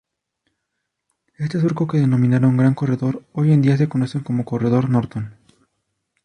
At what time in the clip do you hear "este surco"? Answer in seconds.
1.37-1.85